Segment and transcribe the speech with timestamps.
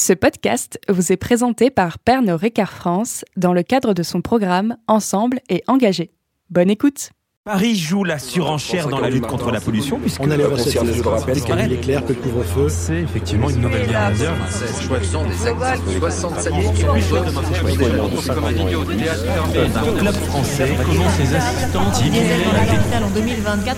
[0.00, 4.76] Ce podcast vous est présenté par Pernod Ricard France dans le cadre de son programme
[4.86, 6.12] Ensemble et engagé.
[6.50, 7.10] Bonne écoute.
[7.44, 10.84] Paris joue la surenchère dans la lutte contre la pollution puisque On a les recettes,
[10.84, 12.68] je le rappelle, qu'il est clair que le couvre-feu.
[12.68, 14.36] c'est effectivement une nouvelle guerre mondiale.
[19.74, 23.76] Un club français comment ses assistants en 2024.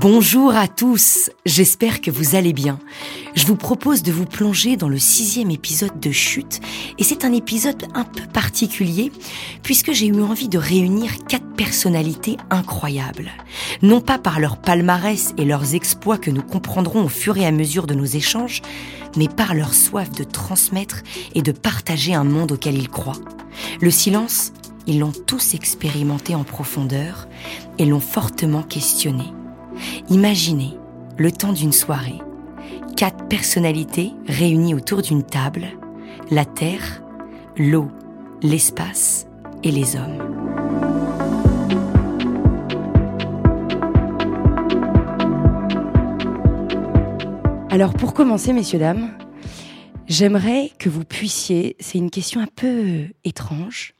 [0.00, 2.78] Bonjour à tous, j'espère que vous allez bien.
[3.34, 6.60] Je vous propose de vous plonger dans le sixième épisode de Chute,
[6.98, 9.10] et c'est un épisode un peu particulier,
[9.64, 13.32] puisque j'ai eu envie de réunir quatre personnalités incroyables.
[13.82, 17.50] Non pas par leur palmarès et leurs exploits que nous comprendrons au fur et à
[17.50, 18.62] mesure de nos échanges,
[19.16, 21.02] mais par leur soif de transmettre
[21.34, 23.18] et de partager un monde auquel ils croient.
[23.80, 24.52] Le silence,
[24.86, 27.26] ils l'ont tous expérimenté en profondeur
[27.78, 29.24] et l'ont fortement questionné.
[30.10, 30.76] Imaginez,
[31.16, 32.20] le temps d'une soirée,
[32.96, 35.66] quatre personnalités réunies autour d'une table,
[36.30, 37.02] la Terre,
[37.56, 37.90] l'eau,
[38.42, 39.26] l'espace
[39.62, 40.38] et les hommes.
[47.70, 49.10] Alors pour commencer, messieurs, dames,
[50.08, 53.94] j'aimerais que vous puissiez, c'est une question un peu étrange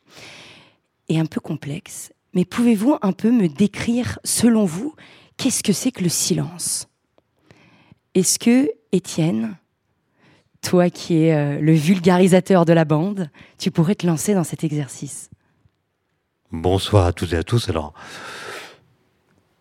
[1.09, 4.95] et un peu complexe, mais pouvez-vous un peu me décrire, selon vous,
[5.39, 6.89] qu'est-ce que c'est que le silence?
[8.15, 9.57] Est-ce que, Étienne,
[10.61, 14.65] toi qui es euh, le vulgarisateur de la bande, tu pourrais te lancer dans cet
[14.65, 15.31] exercice?
[16.51, 17.69] Bonsoir à toutes et à tous.
[17.69, 17.95] Alors,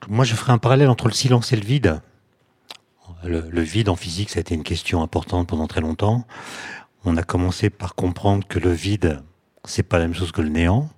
[0.10, 2.02] moi, je ferai un parallèle entre le silence et le vide.
[3.24, 6.26] Le, vide en physique, ça a été une question importante pendant très longtemps.
[7.04, 9.22] On a commencé par comprendre que le vide,
[9.66, 10.90] c'est pas la même chose que le néant.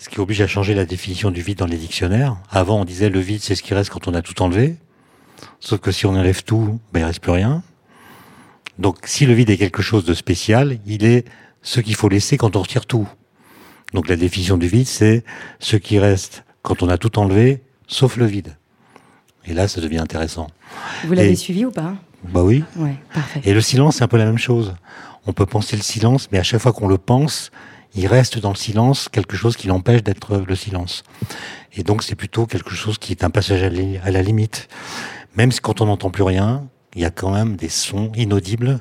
[0.00, 2.38] Ce qui oblige à changer la définition du vide dans les dictionnaires.
[2.50, 4.76] Avant, on disait le vide, c'est ce qui reste quand on a tout enlevé.
[5.60, 7.62] Sauf que si on enlève tout, ben, il reste plus rien.
[8.78, 11.26] Donc, si le vide est quelque chose de spécial, il est
[11.60, 13.06] ce qu'il faut laisser quand on retire tout.
[13.92, 15.22] Donc, la définition du vide, c'est
[15.58, 18.56] ce qui reste quand on a tout enlevé, sauf le vide.
[19.44, 20.46] Et là, ça devient intéressant.
[21.04, 21.94] Vous l'avez Et- suivi ou pas?
[22.24, 22.64] Bah oui.
[22.76, 23.42] Ouais, parfait.
[23.44, 24.74] Et le silence, c'est un peu la même chose.
[25.26, 27.50] On peut penser le silence, mais à chaque fois qu'on le pense,
[27.94, 31.02] il reste dans le silence quelque chose qui l'empêche d'être le silence.
[31.72, 34.68] Et donc, c'est plutôt quelque chose qui est un passage à, la limite.
[35.36, 38.80] Même si quand on n'entend plus rien, il y a quand même des sons inaudibles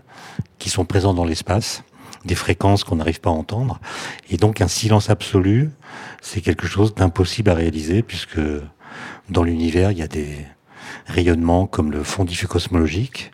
[0.58, 1.84] qui sont présents dans l'espace,
[2.26, 3.80] des fréquences qu'on n'arrive pas à entendre.
[4.30, 5.72] Et donc, un silence absolu,
[6.22, 8.42] c'est quelque chose d'impossible à réaliser puisque
[9.30, 10.46] dans l'univers, il y a des
[11.06, 13.32] rayonnements comme le fond diffus cosmologique,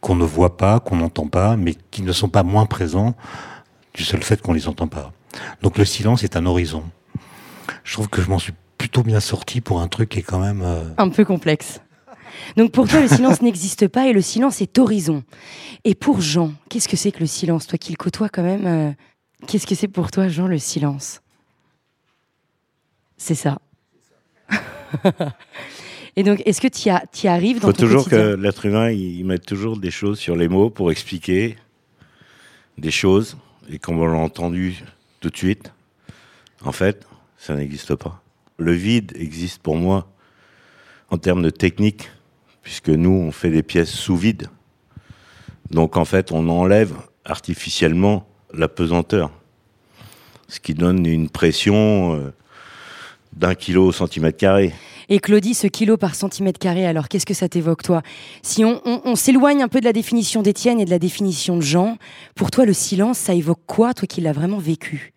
[0.00, 3.14] qu'on ne voit pas, qu'on n'entend pas, mais qui ne sont pas moins présents
[3.94, 5.12] du seul fait qu'on les entend pas.
[5.62, 6.84] Donc le silence est un horizon.
[7.84, 10.38] Je trouve que je m'en suis plutôt bien sorti pour un truc qui est quand
[10.40, 10.62] même...
[10.62, 11.80] euh, Un peu complexe.
[12.56, 15.22] Donc pour toi, le silence n'existe pas et le silence est horizon.
[15.84, 17.66] Et pour Jean, qu'est-ce que c'est que le silence?
[17.66, 18.90] Toi qui le côtoies quand même, euh,
[19.46, 21.20] qu'est-ce que c'est pour toi, Jean, le silence?
[23.16, 23.58] C'est ça.
[26.16, 28.32] et donc, est-ce que tu y, arrives Il dans faut ton toujours quotidien?
[28.32, 31.56] que l'être humain, il, il mette toujours des choses sur les mots pour expliquer
[32.78, 33.36] des choses.
[33.72, 34.82] Et comme on l'a entendu
[35.20, 35.72] tout de suite,
[36.64, 38.20] en fait, ça n'existe pas.
[38.58, 40.10] Le vide existe pour moi
[41.08, 42.10] en termes de technique,
[42.62, 44.48] puisque nous, on fait des pièces sous vide.
[45.70, 46.94] Donc, en fait, on enlève
[47.24, 49.30] artificiellement la pesanteur,
[50.48, 52.32] ce qui donne une pression euh,
[53.32, 54.72] d'un kilo au centimètre carré.
[55.08, 58.02] Et Claudie, ce kilo par centimètre carré, alors qu'est-ce que ça t'évoque, toi?
[58.42, 61.56] Si on, on- on s'éloigne un peu de la définition d'Étienne et de la définition
[61.56, 61.96] de Jean,
[62.34, 65.12] pour toi, le silence, ça évoque quoi, toi qui l'as vraiment vécu?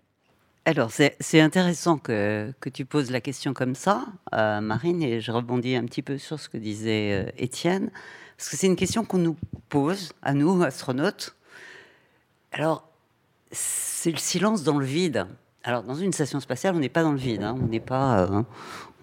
[0.65, 5.19] Alors, c'est c'est intéressant que, que tu poses la question comme ça, euh, Marine, et
[5.19, 7.91] je rebondis un petit peu sur ce que disait euh, Étienne,
[8.37, 9.35] parce que c'est une question qu'on nous
[9.69, 11.35] pose, à nous, astronautes.
[12.53, 12.87] Alors,
[13.51, 15.27] c'est le silence dans le vide.
[15.63, 18.19] Alors, dans une station spatiale, on n'est pas dans le vide, hein, on n'est pas...
[18.21, 18.41] euh,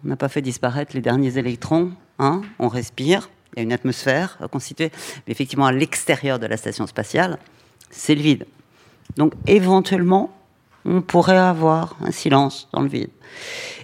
[0.04, 3.72] on n'a pas fait disparaître les derniers électrons, hein, on respire, il y a une
[3.72, 4.90] atmosphère constituée,
[5.26, 7.38] mais effectivement, à l'extérieur de la station spatiale,
[7.90, 8.46] c'est le vide.
[9.16, 10.34] Donc, éventuellement,
[10.84, 13.10] on pourrait avoir un silence dans le vide.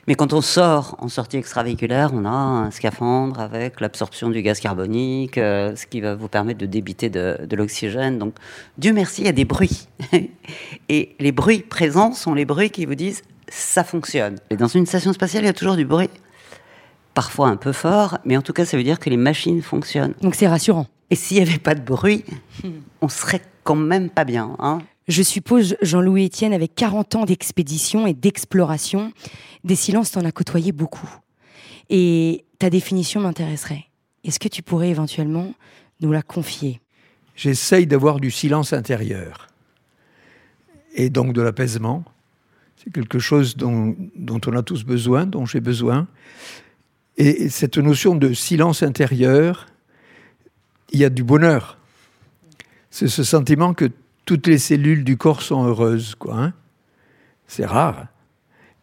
[0.07, 4.61] Mais quand on sort en sortie extravéhiculaire, on a un scaphandre avec l'absorption du gaz
[4.61, 8.19] carbonique, euh, ce qui va vous permettre de débiter de, de l'oxygène.
[8.19, 8.35] Donc,
[8.79, 9.89] Dieu merci, il y a des bruits.
[10.89, 14.37] Et les bruits présents sont les bruits qui vous disent ça fonctionne.
[14.51, 16.11] Et dans une station spatiale, il y a toujours du bruit.
[17.15, 20.15] Parfois un peu fort, mais en tout cas, ça veut dire que les machines fonctionnent.
[20.21, 20.87] Donc c'est rassurant.
[21.11, 22.25] Et s'il n'y avait pas de bruit,
[23.01, 24.57] on serait quand même pas bien.
[24.59, 24.79] Hein
[25.09, 29.13] Je suppose, Jean-Louis Etienne, avec 40 ans d'expédition et d'exploration,
[29.63, 31.09] des silences, t'en as côtoyé beaucoup.
[31.91, 33.85] Et ta définition m'intéresserait.
[34.25, 35.55] Est-ce que tu pourrais éventuellement
[36.01, 36.81] nous la confier?
[37.37, 39.49] J'essaye d'avoir du silence intérieur
[40.95, 42.05] et donc de l'apaisement.
[42.77, 46.09] C'est quelque chose dont, on a tous besoin, dont j'ai besoin.
[47.17, 49.67] Et cette notion de silence intérieur,
[50.91, 51.79] il y a du bonheur.
[52.91, 53.91] C'est ce sentiment que
[54.27, 56.37] toutes les cellules du corps sont heureuses, quoi.
[56.37, 56.53] Hein.
[57.47, 58.09] c'est rare.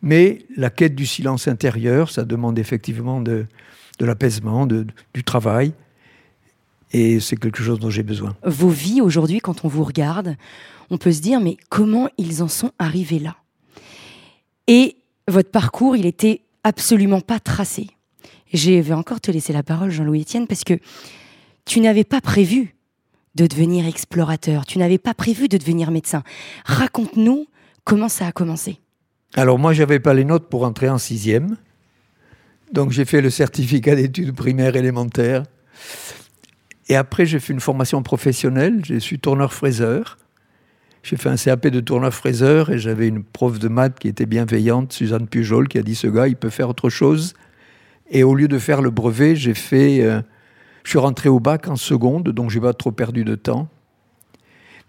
[0.02, 3.46] Mais la quête du silence intérieur, ça demande effectivement de,
[4.00, 5.74] l'apaisement, du travail.
[6.92, 8.36] Et c'est quelque chose dont j'ai besoin.
[8.44, 10.36] Vos vies aujourd'hui, quand on vous regarde,
[10.90, 13.36] on peut se dire, mais comment ils en sont arrivés là?
[14.68, 14.98] Et
[15.28, 17.88] votre parcours, il était absolument pas tracé.
[18.54, 20.80] Je vais encore te laisser la parole, Jean-Louis Etienne, parce que
[21.66, 22.73] tu n'avais pas prévu
[23.36, 26.24] de devenir explorateur, tu n'avais pas prévu de devenir médecin.
[26.66, 27.48] Raconte-nous
[27.84, 28.80] comment ça a commencé.
[29.36, 31.58] Alors moi, j'avais pas les notes pour entrer en sixième.
[32.72, 35.44] Donc j'ai fait le certificat d'études primaires élémentaires.
[36.90, 38.82] Et après, j'ai fait une formation professionnelle.
[38.86, 40.18] Je suis tourneur-fraiseur.
[41.02, 44.94] J'ai fait un CAP de tourneur-fraiseur et j'avais une prof de maths qui était bienveillante,
[44.94, 47.34] Suzanne Pujol, qui a dit ce gars, il peut faire autre chose.
[48.10, 50.02] Et au lieu de faire le brevet, j'ai fait.
[50.02, 50.22] Euh,
[50.84, 53.70] je suis rentré au bac en seconde, donc j'ai pas trop perdu de temps.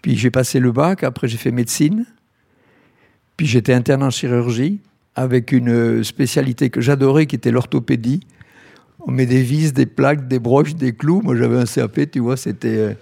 [0.02, 1.02] Puis j'ai passé le bac.
[1.02, 2.04] Après, j'ai fait médecine.
[3.36, 4.80] Puis j'étais interne en chirurgie
[5.14, 8.20] avec une spécialité que j'adorais, qui était l'orthopédie.
[9.00, 11.22] On met des vis, des plaques, des broches, des clous.
[11.22, 12.76] Moi, j'avais un CAP, tu vois, c'était.
[12.76, 12.94] Euh,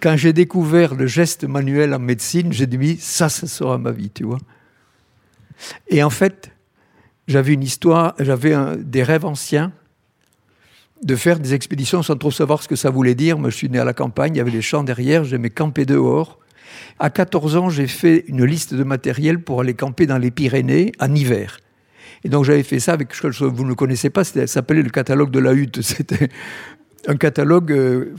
[0.00, 4.10] quand j'ai découvert le geste manuel en médecine, j'ai dit, ça, ça sera ma vie,
[4.10, 4.38] tu vois.
[5.88, 6.52] Et en fait,
[7.26, 9.72] j'avais une histoire, j'avais des rêves anciens
[11.02, 13.38] de faire des expéditions sans trop savoir ce que ça voulait dire.
[13.38, 15.86] Moi, je suis né à la campagne, il y avait les champs derrière, j'aimais camper
[15.86, 16.38] dehors.
[16.98, 20.92] À 14 ans, j'ai fait une liste de matériel pour aller camper dans les Pyrénées
[21.00, 21.58] en hiver.
[22.24, 25.30] Et donc j'avais fait ça avec que vous ne connaissez pas, ça s'appelait le catalogue
[25.30, 25.82] de la hutte.
[25.82, 26.28] C'était
[27.06, 28.14] un catalogue euh,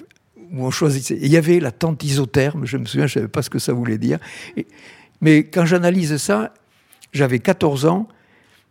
[0.52, 1.18] où on choisissait.
[1.22, 3.60] il y avait la tente isotherme, je me souviens, je ne savais pas ce que
[3.60, 4.20] ça voulait dire.
[5.22, 6.54] mais quand j'analyse ça,
[7.12, 8.08] j'avais 14 ans,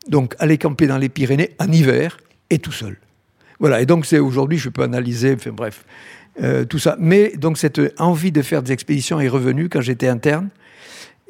[0.08, 2.18] donc aller camper dans les Pyrénées en hiver
[2.50, 2.96] et tout seul.
[3.60, 5.84] Voilà, et donc c'est aujourd'hui, je peux analyser, enfin bref.
[6.42, 6.96] Euh, tout ça.
[7.00, 10.50] Mais donc cette envie de faire des expéditions est revenue quand j'étais interne.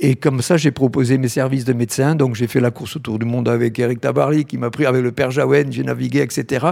[0.01, 2.15] Et comme ça, j'ai proposé mes services de médecin.
[2.15, 5.03] Donc j'ai fait la course autour du monde avec Eric Tabarly, qui m'a pris avec
[5.03, 6.67] le père Jaouen, j'ai navigué, etc.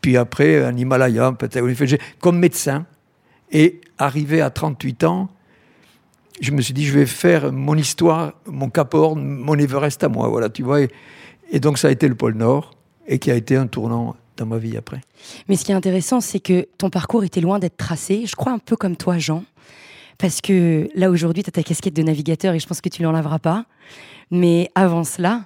[0.00, 1.66] Puis après, en Himalaya, peut-être,
[2.20, 2.86] comme médecin.
[3.52, 5.28] Et arrivé à 38 ans,
[6.40, 10.08] je me suis dit, je vais faire mon histoire, mon Cap Horn, mon Everest à
[10.08, 10.28] moi.
[10.28, 10.80] Voilà, tu vois.
[11.50, 12.74] Et donc ça a été le pôle Nord,
[13.06, 15.00] et qui a été un tournant dans ma vie après.
[15.48, 18.24] Mais ce qui est intéressant, c'est que ton parcours était loin d'être tracé.
[18.26, 19.44] Je crois un peu comme toi, Jean.
[20.18, 23.02] Parce que là, aujourd'hui, tu as ta casquette de navigateur et je pense que tu
[23.02, 23.66] l'enlèveras pas.
[24.30, 25.44] Mais avant cela,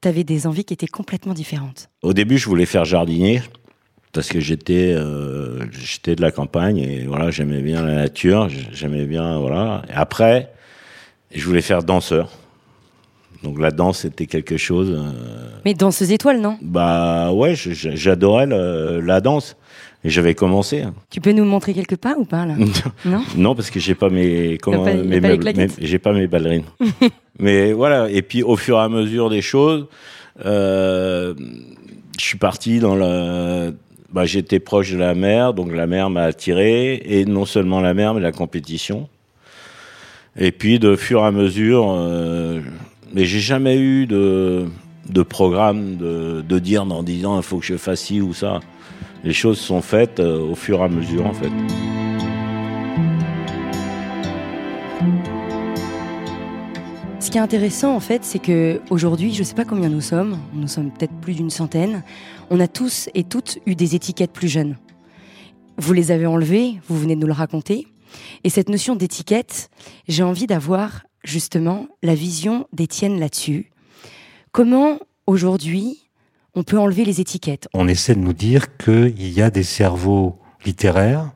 [0.00, 1.88] tu avais des envies qui étaient complètement différentes.
[2.02, 3.42] Au début, je voulais faire jardinier
[4.12, 9.06] parce que j'étais euh, j'étais de la campagne et voilà, j'aimais bien la nature, j'aimais
[9.06, 9.82] bien voilà.
[9.88, 10.52] Et après,
[11.34, 12.30] je voulais faire danseur.
[13.44, 14.90] Donc la danse, c'était quelque chose.
[14.90, 15.10] Euh,
[15.64, 16.58] Mais danseuse étoile, non?
[16.62, 19.56] Bah ouais, j'adorais la danse.
[20.06, 20.82] Et j'avais commencé.
[20.82, 20.94] Hein.
[21.10, 22.56] Tu peux nous montrer quelques pas ou pas là?
[23.06, 23.22] Non?
[23.36, 26.64] non, parce que j'ai pas mes comment mes, j'ai pas mes ballerines.
[27.38, 28.10] Mais voilà.
[28.10, 29.86] Et puis au fur et à mesure des choses,
[30.44, 31.34] euh,
[32.18, 33.70] je suis parti dans la.
[34.12, 37.94] Bah, j'étais proche de la mer, donc la mer m'a attiré, et non seulement la
[37.94, 39.08] mer, mais la compétition.
[40.36, 42.60] Et puis de fur et à mesure, euh,
[43.14, 44.66] mais j'ai jamais eu de,
[45.08, 48.60] de programme de, de dire en disant il faut que je fasse ci ou ça.
[49.22, 51.50] Les choses sont faites euh, au fur et à mesure en fait.
[57.20, 60.02] Ce qui est intéressant en fait, c'est que aujourd'hui, je ne sais pas combien nous
[60.02, 62.02] sommes, nous sommes peut-être plus d'une centaine,
[62.50, 64.76] on a tous et toutes eu des étiquettes plus jeunes.
[65.78, 67.86] Vous les avez enlevées, vous venez de nous le raconter.
[68.44, 69.70] Et cette notion d'étiquette,
[70.06, 73.70] j'ai envie d'avoir justement la vision d'Étienne là-dessus.
[74.52, 76.00] Comment aujourd'hui
[76.54, 77.68] on peut enlever les étiquettes?
[77.74, 81.32] On essaie de nous dire qu'il y a des cerveaux littéraires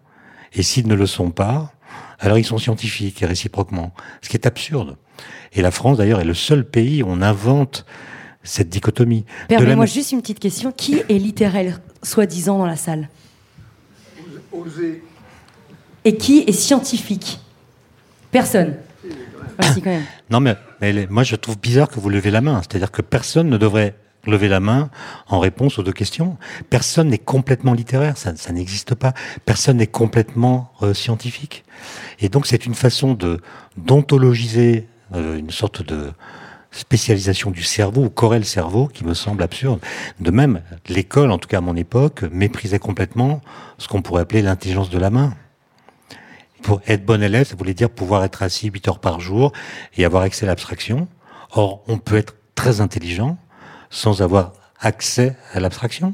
[0.53, 1.73] et s'ils ne le sont pas,
[2.21, 3.93] alors ils sont scientifiques et réciproquement,
[4.23, 4.97] ce qui est absurde.
[5.53, 7.85] Et la France d'ailleurs est le seul pays où on invente
[8.45, 9.25] cette dichotomie.
[9.49, 10.73] Permets-moi juste une petite question.
[10.73, 13.09] Qui est littéraire, soi-disant, dans la salle?
[16.05, 17.41] Et qui est scientifique?
[18.31, 18.77] Personne.
[20.31, 20.57] Non, mais,
[21.09, 22.61] moi, je trouve bizarre que vous levez la main.
[22.63, 23.95] C'est-à-dire que personne ne devrait
[24.27, 24.91] lever la main
[25.29, 26.37] en réponse aux deux questions.
[26.71, 29.15] Personne n'est complètement littéraire, ça, n'existe pas.
[29.45, 31.65] Personne n'est complètement euh, scientifique.
[32.21, 33.41] Et donc, c'est une façon de
[33.77, 36.13] d'ontologiser euh, une sorte de
[36.71, 39.81] spécialisation du cerveau ou corée le cerveau qui me semble absurde.
[40.21, 43.41] De même, l'école, en tout cas à mon époque, méprisait complètement
[43.79, 45.35] ce qu'on pourrait appeler l'intelligence de la main.
[46.69, 49.53] Pour être bon élève, ça voulait dire pouvoir être assis 8 heures par jour
[49.97, 51.09] et avoir accès à l'abstraction.
[51.53, 53.39] Or, on peut être très intelligent
[53.89, 56.13] sans avoir accès à l'abstraction.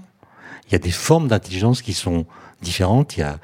[0.68, 2.24] Il y a des formes d'intelligence qui sont
[2.62, 3.16] différentes.
[3.16, 3.40] Il y a,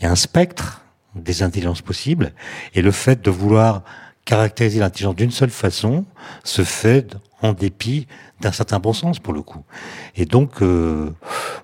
[0.00, 0.80] il y a un spectre
[1.14, 2.32] des intelligences possibles.
[2.72, 3.82] Et le fait de vouloir
[4.24, 6.06] caractériser l'intelligence d'une seule façon
[6.44, 8.06] se fait en dépit
[8.44, 9.64] d'un certain bon sens pour le coup.
[10.16, 11.10] Et donc, euh,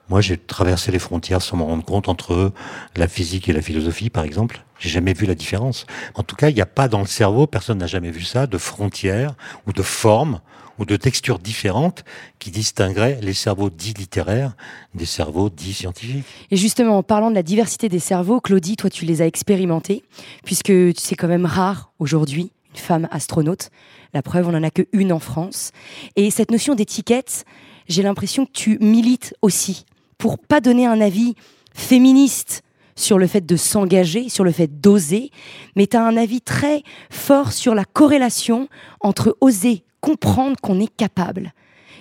[0.09, 2.53] moi, j'ai traversé les frontières sans m'en rendre compte entre
[2.97, 4.65] la physique et la philosophie, par exemple.
[4.79, 5.87] J'ai jamais vu la différence.
[6.15, 8.47] En tout cas, il n'y a pas dans le cerveau, personne n'a jamais vu ça,
[8.47, 9.35] de frontières
[9.67, 10.41] ou de formes
[10.79, 12.05] ou de textures différentes
[12.39, 14.57] qui distingueraient les cerveaux dits littéraires
[14.95, 16.25] des cerveaux dits scientifiques.
[16.51, 20.03] Et justement, en parlant de la diversité des cerveaux, Claudie, toi, tu les as expérimentés,
[20.45, 23.71] puisque c'est quand même rare aujourd'hui une femme astronaute.
[24.13, 25.71] La preuve, on n'en a qu'une en France.
[26.17, 27.45] Et cette notion d'étiquette,
[27.89, 29.85] j'ai l'impression que tu milites aussi
[30.19, 31.35] pour pas donner un avis
[31.75, 32.63] féministe
[32.97, 35.31] sur le fait de s'engager, sur le fait d'oser,
[35.77, 38.69] mais tu as un avis très fort sur la corrélation
[39.01, 41.53] entre oser comprendre qu'on est capable.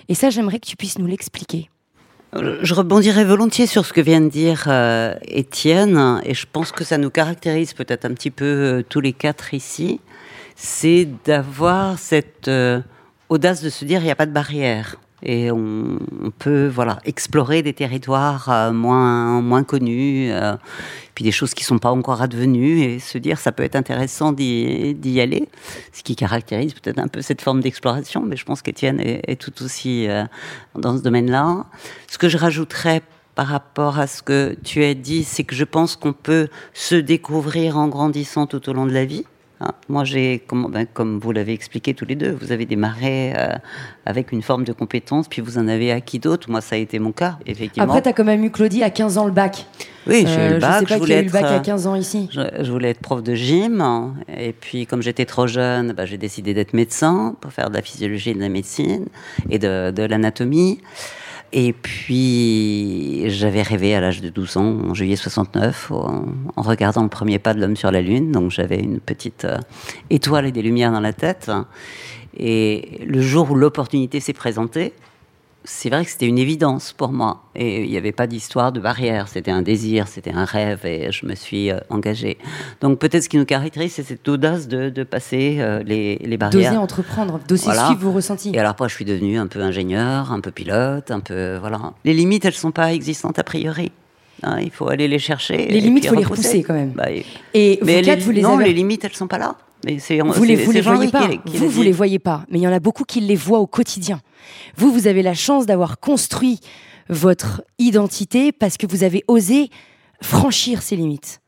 [0.08, 1.70] Et ça, j'aimerais que tu puisses nous l'expliquer.
[2.32, 6.84] Je rebondirai volontiers sur ce que vient de dire euh, Étienne, et je pense que
[6.84, 10.00] ça nous caractérise peut-être un petit peu euh, tous les quatre ici,
[10.62, 12.82] c'est d'avoir cette euh,
[13.30, 15.98] audace de se dire il n'y a pas de barrière et on,
[16.38, 20.56] peut voilà explorer des territoires euh, moins moins connus, euh,
[21.14, 24.32] puis des choses qui sont pas encore advenues et se dire ça peut être intéressant
[24.32, 25.48] d'y aller,
[25.92, 28.22] ce qui caractérise peut-être un peu cette forme d'exploration.
[28.22, 30.08] Mais je pense qu'Étienne est, est, tout aussi
[30.74, 31.66] dans ce domaine-là.
[32.06, 33.02] Ce que je rajouterais
[33.34, 36.94] par rapport à ce que tu as dit, c'est que je pense qu'on peut se
[36.94, 39.24] découvrir en grandissant tout au long de la vie.
[39.62, 43.34] Hein, moi, j'ai, comme, ben, comme, vous l'avez expliqué tous les deux, vous avez démarré
[43.36, 43.48] euh,
[44.06, 46.50] avec une forme de compétence, puis vous en avez acquis d'autres.
[46.50, 47.84] Moi, ça a été mon cas, effectivement.
[47.84, 49.66] Après, tu as quand même eu, Claudie, à 15 ans le bac.
[50.06, 50.60] Oui, j'ai eu le Euh, bac.
[50.60, 51.94] Je sais pas je qui a voulais eu le bac être, à euh, 15 ans
[51.94, 52.28] ici.
[52.32, 56.16] Je, je voulais être prof de gym, et puis comme j'étais trop jeune, bah, j'ai
[56.16, 59.06] décidé d'être médecin pour faire de la physiologie et de la médecine
[59.50, 60.80] et de, de l'anatomie.
[61.52, 66.24] Et puis j'avais rêvé à l'âge de 12 ans, en juillet 69, en,
[66.56, 68.30] en regardant le premier pas de l'homme sur la Lune.
[68.30, 69.58] Donc j'avais une petite euh,
[70.10, 71.50] étoile et des lumières dans la tête.
[72.36, 74.92] Et le jour où l'opportunité s'est présentée,
[75.64, 77.42] c'est vrai que c'était une évidence pour moi.
[77.54, 79.28] Et il n'y avait pas d'histoire de barrière.
[79.28, 82.38] C'était un désir, c'était un rêve, et je me suis euh, engagée.
[82.80, 86.36] Donc peut-être ce qui nous caractérise, c'est cette audace de, de passer euh, les, les
[86.36, 86.70] barrières.
[86.70, 87.86] D'oser entreprendre, d'oser Voilà.
[87.86, 88.52] suivre vos ressentis.
[88.54, 91.92] Et alors après, je suis devenue un peu ingénieur, un peu pilote, un peu voilà.
[92.04, 93.92] Les limites, elles sont pas existantes a priori.
[94.42, 95.66] Hein, il faut aller les chercher.
[95.68, 96.62] Les limites, puis faut les repousser.
[96.62, 96.92] quand même.
[96.92, 99.26] Bah, et- Et vous mais quatre, les, vous les non, avez- les limites, elles sont
[99.28, 99.56] pas là.
[100.32, 101.28] Vous les, vous les voyez pas.
[101.28, 102.44] qui- qui vous, vous les voyez pas.
[102.50, 104.20] Mais il y en a beaucoup qui les voient au quotidien.
[104.76, 106.60] Vous, vous avez la chance d'avoir construit
[107.08, 109.70] votre identité parce que vous avez osé
[110.22, 111.40] franchir ces limites.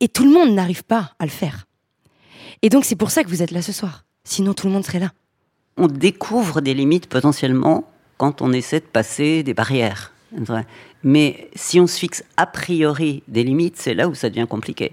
[0.00, 1.66] Et tout le monde n'arrive pas à le faire.
[2.62, 4.04] Et donc, c'est pour ça que vous êtes là ce soir.
[4.24, 5.10] Sinon, tout le monde serait là.
[5.76, 7.84] on découvre des limites potentiellement
[8.16, 10.12] quand on essaie de passer des barrières.
[11.04, 14.92] Mais si on se fixe a priori des limites, c'est là où ça devient compliqué.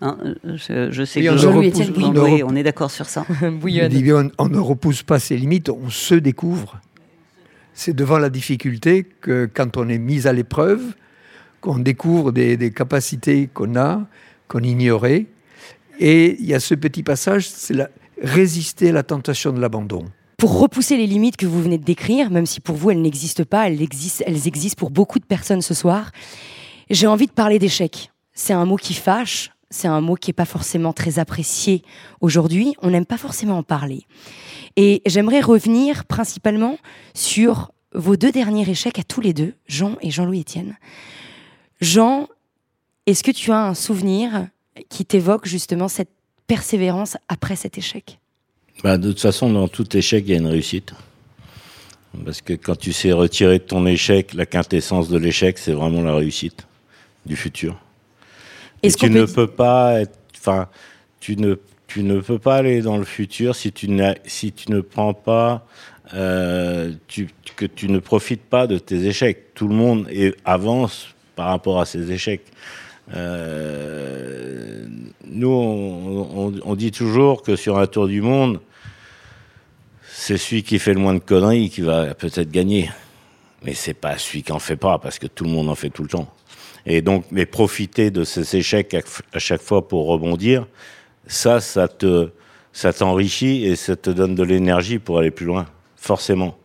[0.00, 3.24] Hein, je, je sais Oui, que on repousse- on oui, on est d'accord sur ça.
[3.64, 6.80] Bien, on, on ne repousse pas ses limites, on se découvre.
[7.72, 10.94] C'est devant la difficulté que quand on est mis à l'épreuve,
[11.60, 14.02] qu'on découvre des, des capacités qu'on a,
[14.48, 15.26] qu'on ignorait.
[15.98, 17.88] Et il y a ce petit passage, c'est la,
[18.22, 20.04] résister à la tentation de l'abandon.
[20.36, 23.44] Pour repousser les limites que vous venez de décrire, même si pour vous elles n'existent
[23.44, 26.10] pas, elles existent, elles existent pour beaucoup de personnes ce soir,
[26.90, 28.10] j'ai envie de parler d'échec.
[28.34, 31.82] C'est un mot qui fâche, c'est un mot qui n'est pas forcément très apprécié
[32.20, 34.06] aujourd'hui, on n'aime pas forcément en parler.
[34.76, 36.78] Et j'aimerais revenir principalement
[37.12, 40.76] sur vos deux derniers échecs à tous les deux, Jean et Jean-Louis Etienne.
[41.80, 42.28] Jean,
[43.06, 44.48] est-ce que tu as un souvenir
[44.88, 46.10] qui t'évoque justement cette
[46.46, 48.18] persévérance après cet échec?
[48.82, 50.94] Bah, de toute façon, dans tout échec, il y a une réussite.
[52.24, 56.02] Parce que quand tu sais retirer de ton échec, la quintessence de l'échec, c'est vraiment
[56.02, 56.66] la réussite
[57.26, 57.83] du futur.
[58.86, 60.68] Et tu ne peut peux pas être, enfin,
[61.20, 63.88] tu ne, tu ne peux pas aller dans le futur si tu
[64.26, 65.66] si tu ne prends pas,
[66.14, 69.54] euh, tu, que tu ne profites pas de tes échecs.
[69.54, 72.44] Tout le monde est- avance par rapport à ses échecs.
[73.14, 74.86] Euh,
[75.26, 78.60] nous, on, on- on dit toujours que sur un tour du monde,
[80.10, 82.90] c'est celui qui fait le moins de conneries qui va peut-être gagner.
[83.64, 85.90] Mais c'est pas celui qui en fait pas, parce que tout le monde en fait
[85.90, 86.28] tout le temps.
[86.86, 88.94] Et donc, mais profiter de ces échecs
[89.32, 90.66] à, chaque fois pour rebondir,
[91.26, 92.30] ça, ça te,
[92.72, 96.56] ça t'enrichit et ça te donne de l'énergie pour aller plus loin, forcément.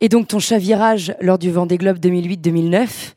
[0.00, 3.14] Et donc ton chavirage lors du Vendée Globe 2008-2009,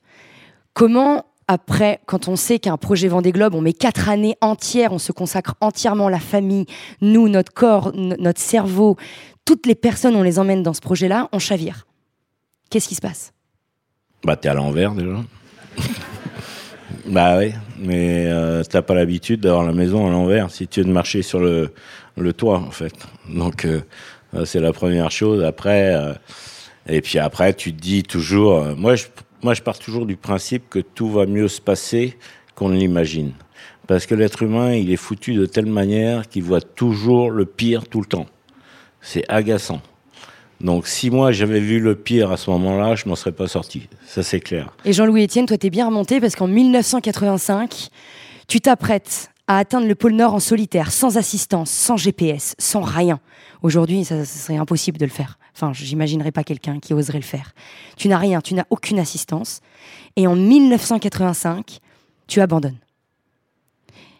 [0.73, 4.99] comment après, quand on sait qu'un projet Vendée Globe, on met quatre années entières, on
[4.99, 6.65] se consacre entièrement à la famille,
[6.99, 8.97] nous, notre corps, notre cerveau,
[9.45, 11.87] toutes les personnes, on les emmène dans ce projet-là, on chavire.
[12.69, 13.31] Qu'est-ce qui se passe?
[14.25, 15.23] Bah, t'es à l'envers déjà.
[17.07, 20.85] bah oui, mais euh, t'as pas l'habitude d'avoir la maison à l'envers si tu veux
[20.85, 21.73] de marcher sur le,
[22.17, 22.93] le toit, en fait.
[23.29, 23.81] Donc, euh,
[24.45, 25.43] c'est la première chose.
[25.43, 26.13] Après, euh,
[26.87, 29.05] et puis après, tu te dis toujours, moi, je
[29.43, 32.17] moi, je pars toujours du principe que tout va mieux se passer
[32.55, 33.33] qu'on ne l'imagine.
[33.85, 37.87] Parce que l'être humain, il est foutu de telle manière qu'il voit toujours le pire
[37.87, 38.25] tout le temps.
[38.99, 39.81] C'est agaçant.
[40.59, 43.87] Donc, si moi j'avais vu le pire à ce moment-là, je m'en serais pas sorti.
[44.07, 44.69] Ça, c'est clair.
[44.85, 47.89] Et Jean-Louis Etienne, toi, t'es bien remonté parce qu'en 1985,
[48.47, 53.19] tu t'apprêtes à atteindre le pôle Nord en solitaire, sans assistance, sans GPS, sans rien.
[53.61, 55.39] Aujourd'hui, ça, serait impossible de le faire.
[55.55, 57.53] Enfin, j'imaginerais pas quelqu'un qui oserait le faire.
[57.95, 59.61] Tu n'as rien, tu n'as aucune assistance.
[60.15, 61.79] Et en 1985,
[62.27, 62.77] tu abandonnes.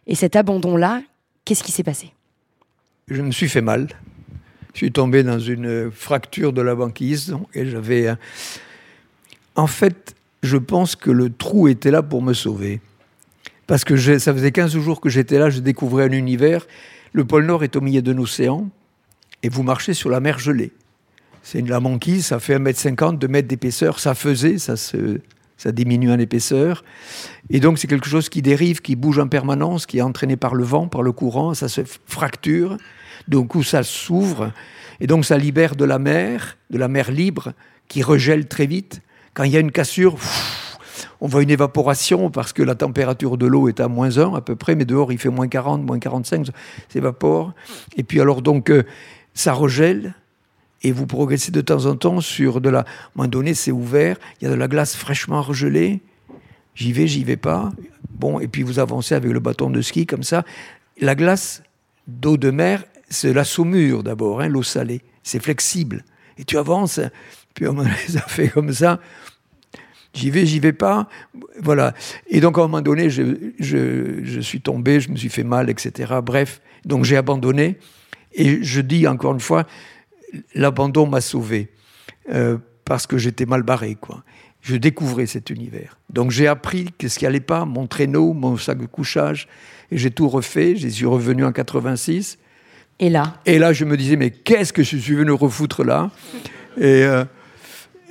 [0.08, 1.01] Et cet abandon-là,
[1.46, 2.13] qu'est-ce qui s'est passé?
[3.10, 3.88] Je me suis fait mal.
[4.77, 8.13] Je suis tombé dans une fracture de la banquise et j'avais.
[9.55, 12.79] En fait, je pense que le trou était là pour me sauver.
[13.65, 16.67] Parce que ça faisait 15 jours que j'étais là, je découvrais un univers.
[17.13, 18.69] Le pôle Nord est au milieu d'un océan
[19.41, 20.69] et vous marchez sur la mer gelée.
[21.41, 26.19] C'est la banquise, ça fait 1m50, 2 mètres d'épaisseur, ça faisait, ça, ça diminue en
[26.19, 26.84] épaisseur.
[27.50, 30.53] Et donc c'est quelque chose qui dérive, qui bouge en permanence, qui est entraîné par
[30.53, 32.77] le vent, par le courant, ça se fracture,
[33.27, 34.51] donc où ça s'ouvre,
[35.00, 37.53] et donc ça libère de la mer, de la mer libre,
[37.88, 39.01] qui regèle très vite.
[39.34, 40.17] Quand il y a une cassure,
[41.22, 44.41] on voit une évaporation parce que la température de l'eau est à moins 1 à
[44.41, 46.53] peu près, mais dehors il fait moins 40, moins 45, ça
[46.89, 47.53] s'évapore.
[47.96, 48.84] Et puis alors donc euh,
[49.34, 50.13] ça regèle,
[50.84, 52.79] et vous progressez de temps en temps sur de la.
[52.79, 56.01] À un moment donné, c'est ouvert, il y a de la glace fraîchement regelée.
[56.75, 57.72] J'y vais, j'y vais pas.
[58.12, 60.43] Bon, et puis vous avancez avec le bâton de ski comme ça.
[60.99, 61.63] La glace
[62.08, 65.02] d'eau de mer, c'est la saumure d'abord, hein, l'eau salée.
[65.24, 66.04] C'est flexible.
[66.38, 67.00] Et tu avances,
[67.54, 69.00] puis moment donné, ça fait comme ça.
[70.13, 71.08] J'y vais, j'y vais pas.
[71.62, 71.93] Voilà.
[72.28, 76.15] Et donc, à un moment donné, je suis tombé, je me suis fait mal, etc.
[76.24, 77.78] Bref, donc j'ai abandonné.
[78.34, 79.65] Et je dis encore une fois,
[80.54, 81.70] l'abandon m'a sauvé
[82.32, 84.24] euh, parce que j'étais mal barré, quoi.
[84.62, 85.98] Je découvrais cet univers.
[86.10, 89.48] Donc j'ai appris qu'est-ce qui allait pas, mon traîneau, mon sac de couchage,
[89.91, 90.76] et j'ai tout refait.
[90.76, 92.38] J'y suis revenu en 86.
[92.99, 96.10] Et là Et là, je me disais, mais qu'est-ce que je suis venu refoutre là?
[96.77, 97.25] Et, euh,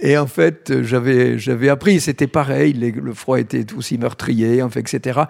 [0.00, 5.20] et en fait, j'avais, appris, c'était pareil, le froid était aussi meurtrier, en fait, etc.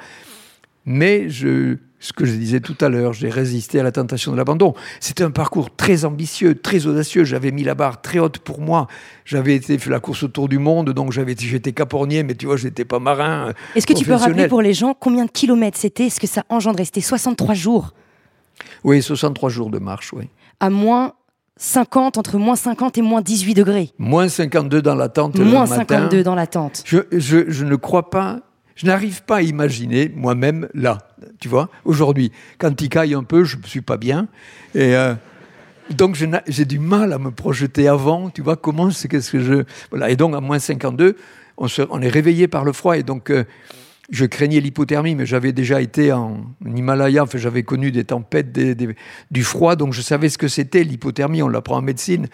[0.84, 4.36] Mais je, ce que je disais tout à l'heure, j'ai résisté à la tentation de
[4.36, 4.74] l'abandon.
[5.00, 7.24] C'était un parcours très ambitieux, très audacieux.
[7.24, 8.86] J'avais mis la barre très haute pour moi.
[9.24, 12.56] J'avais été fait la course autour du monde, donc j'avais j'étais capornier, mais tu vois,
[12.56, 13.52] j'étais pas marin.
[13.74, 16.10] Est-ce que tu peux rappeler pour les gens combien de kilomètres c'était?
[16.10, 17.92] Ce que ça engendrait C'était 63 jours.
[18.84, 20.28] Oui, 63 jours de marche, oui.
[20.60, 21.12] À moins
[21.58, 23.90] 50, entre moins 50 et moins 18 degrés.
[23.98, 25.38] Moins 52 dans la tente.
[25.38, 26.82] Moins 52 dans la tente.
[26.86, 28.40] Je, je, je ne crois pas
[28.76, 30.98] je n'arrive pas à imaginer moi-même là,
[31.40, 32.30] tu vois, aujourd'hui.
[32.58, 34.28] Quand il caille un peu, je ne suis pas bien.
[34.74, 35.14] Et euh,
[35.90, 36.14] donc
[36.46, 39.64] j'ai du mal à me projeter avant, tu vois, comment c'est qu'est-ce que je...
[39.90, 41.16] Voilà, et donc à moins 52,
[41.56, 43.30] on, on est réveillé par le froid et donc...
[43.30, 43.44] Euh,
[44.10, 48.52] je craignais l'hypothermie, mais j'avais déjà été en Himalaya, enfin, j'avais connu des tempêtes,
[49.30, 52.28] du froid, donc je savais ce que c'était l'hypothermie, on l'apprend en médecine.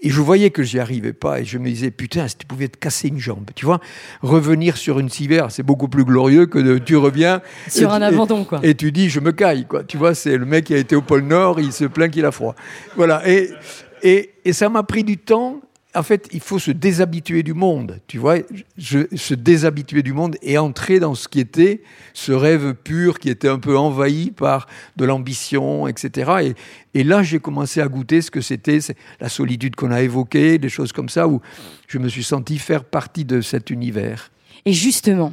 [0.00, 2.68] Et je voyais que j'y arrivais pas et je me disais, putain, si tu pouvais
[2.68, 3.80] te casser une jambe, tu vois,
[4.22, 7.42] revenir sur une civière, c'est beaucoup plus glorieux que de, tu reviens.
[7.68, 8.60] Sur un abandon, quoi.
[8.62, 9.82] Et tu dis, je me caille, quoi.
[9.82, 12.24] Tu vois, c'est le mec qui a été au pôle Nord, il se plaint qu'il
[12.24, 12.54] a froid.
[12.94, 13.28] Voilà.
[13.28, 13.50] Et,
[14.04, 15.60] et, et ça m'a pris du temps
[15.94, 18.36] en fait, il faut se déshabituer du monde, tu vois,
[18.78, 23.48] se déshabituer du monde et entrer dans ce qui était ce rêve pur qui était
[23.48, 26.54] un peu envahi par de l'ambition, etc.
[26.94, 28.80] Et, là, j'ai commencé à goûter ce que c'était
[29.18, 31.40] la solitude qu'on a évoquée, des choses comme ça, où
[31.86, 34.30] je me suis senti faire partie de cet univers.
[34.66, 35.32] Et justement,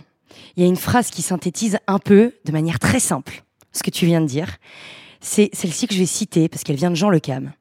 [0.56, 3.92] il y a une phrase qui synthétise un peu, de manière très simple, ce que
[3.92, 4.58] tu viens de dire.
[5.20, 7.52] C'est celle-ci que je vais citer parce qu'elle vient de Jean Le Cam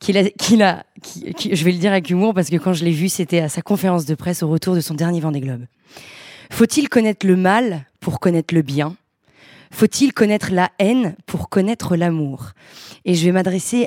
[0.00, 3.40] qu'il a, je vais le dire avec humour parce que quand je l'ai vu, c'était
[3.40, 5.66] à sa conférence de presse au retour de son dernier Vendée Globe.
[6.50, 8.96] Faut-il connaître le mal pour connaître le bien?
[9.70, 12.50] Faut-il connaître la haine pour connaître l'amour?
[13.04, 13.86] Et je vais m'adresser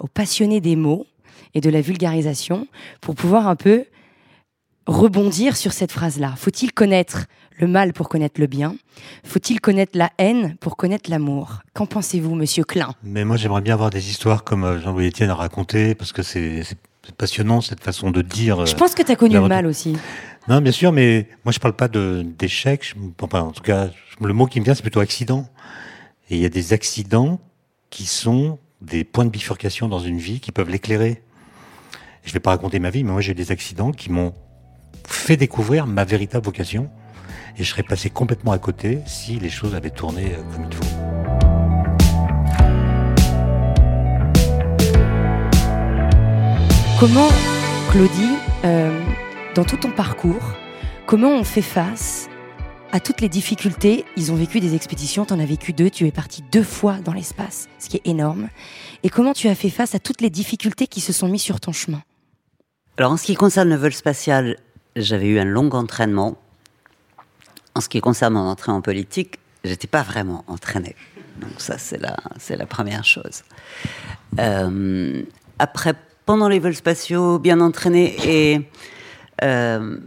[0.00, 1.06] aux passionnés des mots
[1.54, 2.66] et de la vulgarisation
[3.00, 3.84] pour pouvoir un peu
[4.86, 6.34] rebondir sur cette phrase-là.
[6.36, 7.26] Faut-il connaître
[7.60, 8.74] le mal pour connaître le bien
[9.24, 11.60] Faut-il connaître la haine pour connaître l'amour?
[11.74, 12.94] Qu'en pensez-vous, monsieur Klein?
[13.04, 16.22] Mais moi, j'aimerais bien avoir des histoires comme euh, Jean-Louis Etienne a raconté, parce que
[16.22, 16.64] c'est
[17.16, 18.66] passionnant cette façon de dire.
[18.66, 19.96] Je pense que tu as connu le mal aussi.
[20.48, 22.94] Non, bien sûr, mais moi, je parle pas d'échec.
[23.20, 25.46] en tout cas, le mot qui me vient, c'est plutôt accident.
[26.30, 27.40] Et il y a des accidents
[27.90, 31.22] qui sont des points de bifurcation dans une vie qui peuvent l'éclairer.
[32.22, 34.32] Je vais pas raconter ma vie, mais moi, j'ai des accidents qui m'ont
[35.06, 36.90] fait découvrir ma véritable vocation.
[37.58, 40.74] Et je serais passé complètement à côté si les choses avaient tourné euh, comme il
[40.74, 40.84] faut.
[46.98, 47.28] Comment,
[47.90, 49.00] Claudie, euh,
[49.54, 50.52] dans tout ton parcours,
[51.06, 52.28] comment on fait face
[52.92, 54.04] à toutes les difficultés?
[54.16, 56.98] Ils ont vécu des expéditions, tu en as vécu deux, tu es parti deux fois
[56.98, 58.48] dans l'espace, ce qui est énorme.
[59.02, 61.58] Et comment tu as fait face à toutes les difficultés qui se sont mises sur
[61.58, 62.02] ton chemin?
[62.98, 64.58] Alors en ce qui concerne le vol spatial,
[64.94, 66.36] j'avais eu un long entraînement.
[67.74, 70.96] En ce qui concerne mon entrée en politique, j'étais pas vraiment entraîné.
[71.40, 72.16] Donc ça, c'est la,
[72.48, 73.42] la première chose.
[74.38, 75.22] Euh,
[75.58, 75.94] après,
[76.26, 78.60] pendant les vols spatiaux, bien entraînés et
[79.42, 79.98] euh,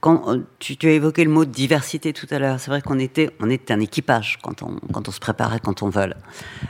[0.00, 3.50] quand tu, as évoqué le mot diversité tout à l'heure, c'est vrai qu'on était, on
[3.50, 6.14] était un équipage quand on, quand on se préparait, quand on vole,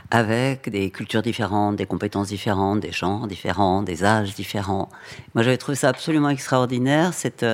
[0.09, 4.89] avec des cultures différentes, des compétences différentes, des genres différents, des âges différents.
[5.35, 7.45] Moi, j'avais trouvé ça absolument extraordinaire, cette,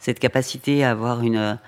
[0.00, 1.58] cette capacité à avoir une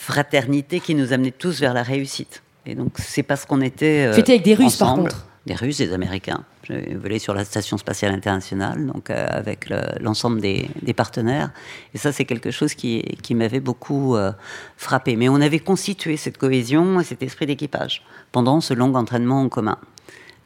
[0.00, 2.42] fraternité qui nous amenait tous vers la réussite.
[2.64, 4.06] Et donc, c'est parce qu'on était.
[4.06, 6.42] Euh, tu étais avec des Russes, par contre Des Russes, des Américains.
[6.64, 11.50] J'ai volé sur la Station spatiale internationale, donc euh, avec l'ensemble des, partenaires.
[11.92, 14.32] Et ça, c'est quelque chose qui, qui m'avait beaucoup euh,
[14.78, 15.16] frappé.
[15.16, 19.50] Mais on avait constitué cette cohésion et cet esprit d'équipage pendant ce long entraînement en
[19.50, 19.78] commun.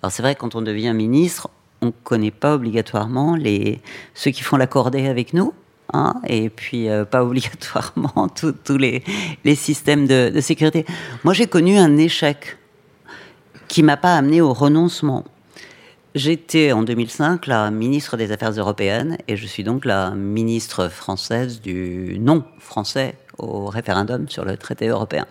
[0.02, 1.48] Alors c'est vrai, quand on devient ministre,
[1.80, 3.80] on ne connaît pas obligatoirement les,
[4.14, 5.52] ceux qui font la cordée avec nous.
[5.92, 9.02] Hein, et puis euh, pas obligatoirement tous les,
[9.54, 10.84] systèmes de, de sécurité.
[11.24, 12.56] Moi, j'ai connu un échec
[13.68, 15.24] qui m'a pas amené au renoncement.
[16.14, 21.60] J'étais en 2005 la ministre des Affaires européennes et je suis donc la ministre française
[21.60, 25.26] du non français au référendum sur le traité européen.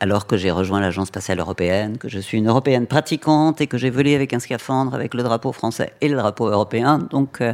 [0.00, 3.78] Alors que j'ai rejoint l'Agence spatiale européenne, que je suis une européenne pratiquante et que
[3.78, 6.98] j'ai volé avec un scaphandre avec le drapeau français et le drapeau européen.
[6.98, 7.52] Donc euh,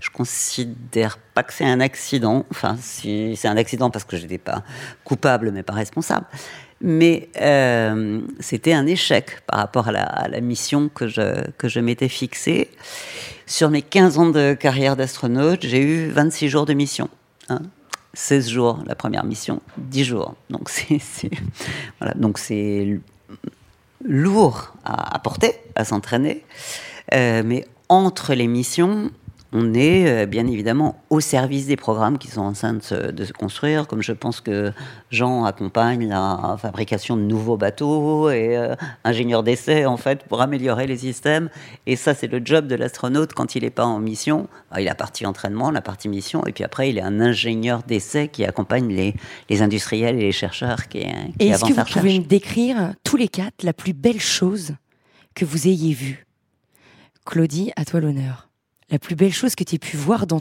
[0.00, 2.44] je considère pas que c'est un accident.
[2.50, 4.62] Enfin, si c'est un accident parce que je n'étais pas
[5.04, 6.26] coupable mais pas responsable
[6.80, 12.08] mais euh, c'était un échec par rapport à la, mission que je, que je m'étais
[12.08, 12.70] fixée.
[13.46, 17.08] Sur mes 15 ans de carrière d'astronaute, j'ai eu 26 jours de mission.
[18.16, 18.50] 16 hein.
[18.50, 20.34] jours la première mission, 10 jours.
[20.50, 21.00] Donc c'est
[22.00, 22.98] voilà, donc c'est
[24.04, 26.42] lourd à, porter, à s'entraîner.
[27.14, 29.10] Euh, mais entre les missions,
[29.58, 33.32] on est euh, bien évidemment au service des programmes qui sont en train de se,
[33.32, 34.70] construire, comme je pense que
[35.10, 40.86] Jean accompagne la fabrication de nouveaux bateaux et euh, ingénieur d'essai en fait pour améliorer
[40.86, 41.48] les systèmes.
[41.86, 44.46] Et ça, c'est le job de l'astronaute quand il n'est pas en mission.
[44.76, 47.82] il a la partie entraînement, la partie mission, et puis après, il est un ingénieur
[47.82, 49.14] d'essai qui accompagne les,
[49.48, 51.06] les, industriels et les chercheurs qui, qui
[51.40, 54.74] et Est-ce que vous pouvez me décrire tous les quatre la plus belle chose
[55.34, 56.26] que vous ayez vue?
[57.24, 58.45] Claudie, à toi l'honneur
[58.90, 60.40] la plus belle chose que tu aies pu voir dans,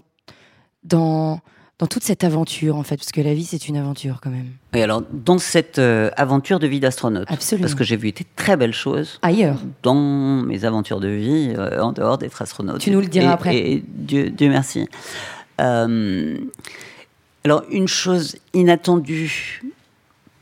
[0.83, 1.39] dans,
[1.79, 4.47] dans toute cette aventure, en fait, parce que la vie, c'est une aventure quand même.
[4.73, 7.25] Oui, alors, dans cette euh, averture de vie d'astronaute.
[7.29, 7.65] Absolument.
[7.65, 9.19] Parce que j'ai vu des très belles choses.
[9.21, 9.59] Ailleurs.
[9.83, 12.79] Dans mes aventures de vie, euh, en dehors d'être astronaute.
[12.79, 13.57] Tu nous le diras après.
[13.57, 14.87] Et Dieu, Dieu merci.
[15.59, 16.37] Euh,
[17.43, 19.61] alors, une chose inattendue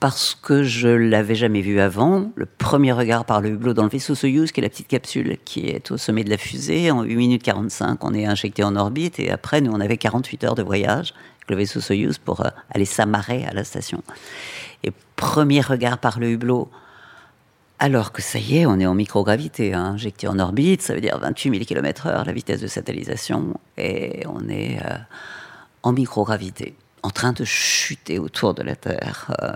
[0.04, 2.30] parce que je l'avais jamais vu avant.
[2.36, 5.38] Le premier regard par le hublot dans le vaisseau Soyuz, qui est la petite capsule
[5.46, 8.76] qui est au sommet de la fusée, en 8 minutes 45, on est injecté en
[8.76, 12.42] orbite, et après, nous, on avait 48 heures de voyage avec le vaisseau Soyuz pour
[12.42, 14.04] euh, aller s'amarrer à la station.
[14.84, 16.70] Et premier regard par le hublot,
[17.80, 21.02] alors que ça y est, on est en microgravité, hein, injecté en orbite, ça veut
[21.02, 24.98] dire 28 000 km/h la vitesse de satellisation, et on est euh,
[25.82, 29.34] en microgravité, en train de chuter autour de la Terre.
[29.42, 29.54] Euh,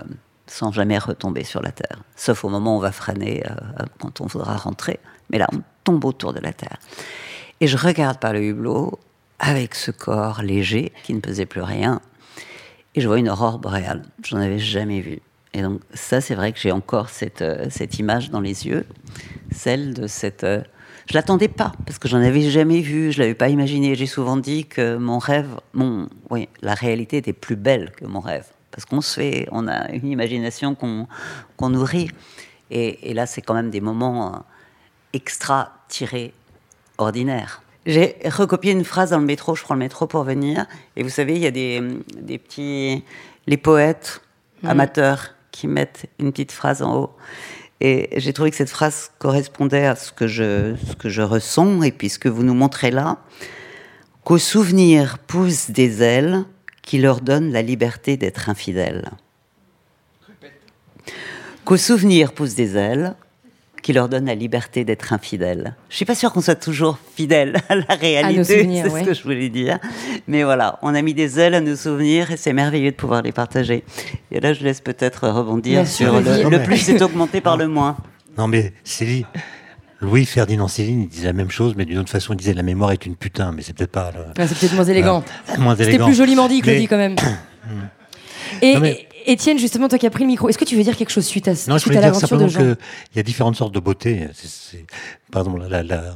[0.50, 2.02] sans jamais retomber sur la Terre.
[2.16, 4.98] Sauf au moment où on va freiner euh, quand on voudra rentrer.
[5.30, 6.78] Mais là, on tombe autour de la Terre.
[7.60, 8.98] Et je regarde par le hublot
[9.38, 12.00] avec ce corps léger qui ne pesait plus rien.
[12.94, 14.02] Et je vois une aurore boréale.
[14.24, 15.20] J'en avais jamais vu.
[15.54, 18.86] Et donc, ça, c'est vrai que j'ai encore cette, euh, cette image dans les yeux.
[19.50, 20.44] Celle de cette.
[20.44, 20.62] Euh,
[21.06, 23.94] je l'attendais pas parce que j'en avais jamais vu, je l'avais pas imaginé.
[23.94, 28.20] J'ai souvent dit que mon rêve, mon, oui, la réalité était plus belle que mon
[28.20, 28.44] rêve
[28.78, 32.12] parce qu'on se fait, on a une imagination qu'on nourrit.
[32.70, 34.38] Et, là, c'est quand même des moments euh,
[35.12, 36.32] extra tirés
[36.96, 37.62] ordinaires.
[37.86, 41.08] J'ai recopié une phrase dans le métro, je prends le métro pour venir, et vous
[41.08, 41.82] savez, il y a des,
[42.20, 43.02] des petits...
[43.48, 44.20] les poètes
[44.62, 44.70] Mhm.
[44.70, 47.16] amateurs qui mettent une petite phrase en haut.
[47.80, 51.82] Et j'ai trouvé que cette phrase correspondait à ce que je, ce que je ressens,
[51.82, 53.18] et puis ce que vous nous montrez là,
[54.22, 56.44] qu'au souvenir poussent des ailes
[56.88, 59.10] qui leur donnent la liberté d'être infidèles.
[61.66, 63.14] Qu'au souvenir poussent des ailes
[63.82, 65.76] qui leur donnent la liberté d'être infidèles.
[65.90, 68.42] Je suis pas sûre qu'on soit toujours fidèle à la réalité,
[68.82, 69.00] c'est ouais.
[69.02, 69.78] ce que je voulais dire.
[70.28, 73.20] Mais voilà, on a mis des ailes à nos souvenirs et c'est merveilleux de pouvoir
[73.20, 73.84] les partager.
[74.30, 77.98] Et là, je laisse peut-être rebondir sur le, le plus est augmenté par le moins.
[78.38, 79.26] Non, mais Céline,
[80.00, 82.62] Louis Ferdinand Céline, il disait la même chose, mais d'une autre façon, il disait la
[82.62, 85.24] mémoire est une putain, mais c'est peut-être pas le- c'est peut-être moins élégant.
[85.58, 87.16] moins C'était plus joliment dit, Claudie, Mais- quand même.
[88.62, 90.82] Et, mais- et- Étienne, justement, toi qui as pris le micro, est-ce que tu veux
[90.82, 92.76] dire quelque chose suite à, Non, je voulais dire simplement qu'il
[93.14, 94.26] y a différentes sortes de beauté.
[94.32, 94.86] C'est- c'est-
[95.30, 96.14] par exemple, la- la-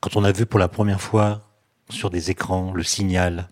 [0.00, 1.42] quand on a vu pour la première fois
[1.90, 3.48] sur des écrans le signal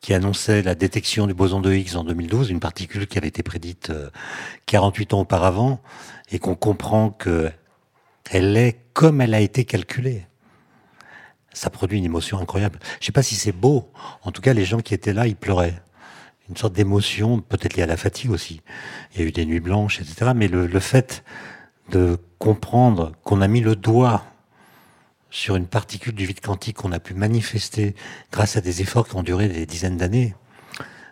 [0.00, 3.42] qui annonçait la détection du boson de Higgs en 2012, une particule qui avait été
[3.42, 4.08] prédite euh,
[4.66, 5.80] 48 ans auparavant,
[6.32, 7.50] et qu'on comprend que
[8.30, 10.26] elle est comme elle a été calculée.
[11.52, 12.78] Ça produit une émotion incroyable.
[13.00, 13.90] Je sais pas si c'est beau.
[14.22, 15.80] En tout cas, les gens qui étaient là, ils pleuraient.
[16.48, 18.60] Une sorte d'émotion, peut-être liée à la fatigue aussi.
[19.14, 20.32] Il y a eu des nuits blanches, etc.
[20.34, 21.24] Mais le, le fait
[21.90, 24.24] de comprendre qu'on a mis le doigt
[25.30, 27.94] sur une particule du vide quantique qu'on a pu manifester
[28.30, 30.34] grâce à des efforts qui ont duré des dizaines d'années,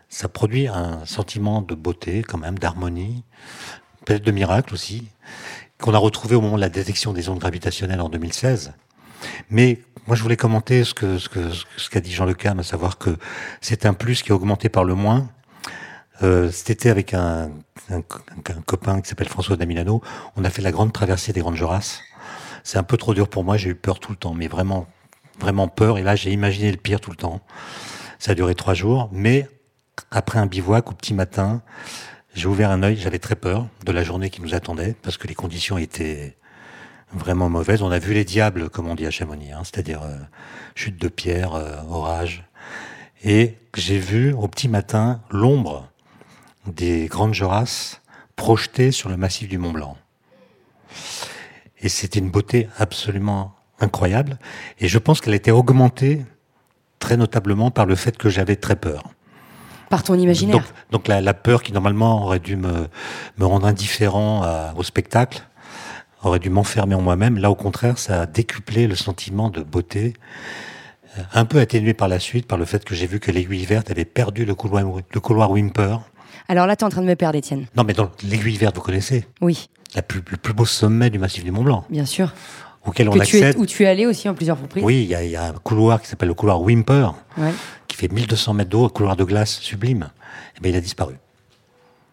[0.09, 3.25] ça produit un sentiment de beauté, quand même, d'harmonie,
[4.05, 5.09] peut-être de miracle aussi,
[5.83, 8.73] qu'on a retrouvé au moment de la détection des ondes gravitationnelles en 2016.
[9.51, 12.97] Mais moi, je voulais commenter ce que ce qu'a dit Jean Le Cam, à savoir
[12.97, 13.11] que
[13.61, 15.29] c'est un plus qui est augmenté par le moins.
[16.23, 17.51] Euh, cet été, avec un
[18.64, 20.01] copain qui s'appelle François Damilano,
[20.37, 22.01] on a fait la grande traversée des Grandes Jorasses.
[22.64, 24.87] C'est un peu trop dur pour moi, j'ai eu peur tout le temps, mais vraiment,
[25.40, 25.99] vraiment peur.
[25.99, 27.40] Et là, j'ai imaginé le pire tout le temps.
[28.21, 29.49] Ça a duré trois jours, mais
[30.12, 31.61] après un bivouac au petit matin,
[32.35, 35.27] j'ai ouvert un œil, j'avais très peur de la journée qui nous attendait, parce que
[35.27, 36.37] les conditions étaient
[37.12, 37.83] vraiment mauvaises.
[37.83, 40.16] On a vu les diables, comme on dit à Chamonix, hein, c'est-à-dire euh,
[40.75, 42.45] chute de pierre, euh, orage.
[43.23, 45.88] Et j'ai vu au petit matin l'ombre
[46.66, 48.01] des grandes Jorasses
[48.35, 49.97] projetées sur le massif du Mont Blanc.
[51.81, 54.38] Et c'était une beauté absolument incroyable.
[54.79, 56.25] Et je pense qu'elle était augmentée
[56.99, 59.11] très notablement par le fait que j'avais très peur.
[59.93, 60.57] Par ton imaginaire.
[60.57, 62.89] Donc, donc la, la peur qui normalement aurait dû me,
[63.37, 65.43] me rendre indifférent à- au spectacle,
[66.25, 67.37] aurait dû m'enfermer en moi-même.
[67.37, 70.15] Là, au contraire, ça a décuplé le sentiment de beauté,
[71.19, 73.67] euh, un peu atténué par la suite par le fait que j'ai vu que l'aiguille
[73.67, 75.99] verte avait perdu le couloir, le couloir Wimper.
[76.49, 77.67] Alors là, tu es en train de me perdre, Étienne.
[77.77, 81.19] Non, mais dans l'aiguille verte, vous connaissez Oui, la plus, le plus beau sommet du
[81.19, 82.33] massif du Mont Blanc, bien sûr.
[82.87, 83.61] auquel on Que tu es, accède.
[83.61, 84.83] où tu es allé aussi en plusieurs reprises.
[84.83, 87.53] Oui, il y, y a un couloir qui s'appelle le couloir Wimper, Ouais.
[87.93, 90.09] Qui fait 1200 mètres d'eau, un couloir de glace sublime.
[90.57, 91.15] Eh bien, il a disparu.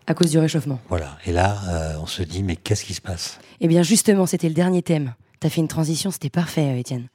[0.08, 0.78] À cause du réchauffement.
[0.90, 1.18] Voilà.
[1.26, 3.40] Et là, euh, on se dit, mais qu'est-ce qui se passe?
[3.62, 5.14] Eh bien, justement, c'était le dernier thème.
[5.40, 7.08] Tu as fait une transition, c'était parfait, euh, Étienne.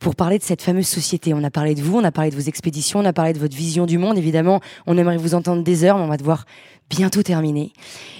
[0.00, 2.36] Pour parler de cette fameuse société, on a parlé de vous, on a parlé de
[2.36, 4.18] vos expéditions, on a parlé de votre vision du monde.
[4.18, 6.44] Évidemment, on aimerait vous entendre des heures, mais on va devoir
[6.90, 7.72] bientôt terminer.